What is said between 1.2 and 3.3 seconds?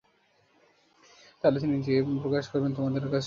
তাহলেই তিনি নিজেকে প্রকাশ করবেন তোমাদের কাছে।